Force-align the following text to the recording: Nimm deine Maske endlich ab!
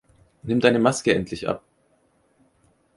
Nimm 0.43 0.59
deine 0.59 0.79
Maske 0.79 1.13
endlich 1.13 1.47
ab! 1.47 1.63